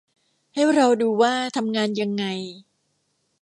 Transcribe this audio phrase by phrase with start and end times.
[0.53, 2.23] ให้เราดูว่าทำงานยังไง